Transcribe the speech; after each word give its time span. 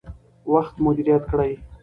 وخت 0.51 0.75
مدیریت 0.85 1.23
کړئ. 1.31 1.51